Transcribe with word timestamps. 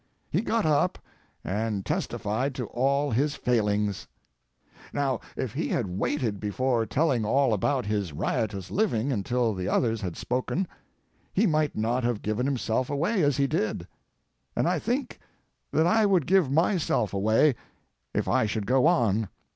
He 0.31 0.41
got 0.41 0.65
up 0.65 0.97
and 1.43 1.85
testified 1.85 2.55
to 2.55 2.65
all 2.65 3.11
his 3.11 3.35
failings. 3.35 4.07
Now 4.91 5.19
if 5.37 5.53
he 5.53 5.67
had 5.67 5.99
waited 5.99 6.39
before 6.39 6.87
telling 6.87 7.23
all 7.23 7.53
about 7.53 7.85
his 7.85 8.11
riotous 8.11 8.71
living 8.71 9.11
until 9.11 9.53
the 9.53 9.67
others 9.67 10.01
had 10.01 10.17
spoken 10.17 10.67
he 11.35 11.45
might 11.45 11.75
not 11.75 12.03
have 12.03 12.23
given 12.23 12.47
himself 12.47 12.89
away 12.89 13.21
as 13.21 13.37
he 13.37 13.45
did, 13.45 13.87
and 14.55 14.67
I 14.67 14.79
think 14.79 15.19
that 15.71 15.85
I 15.85 16.07
would 16.07 16.25
give 16.25 16.51
myself 16.51 17.13
away 17.13 17.53
if 18.11 18.27
I 18.27 18.47
should 18.47 18.65
go 18.65 18.87
on. 18.87 19.29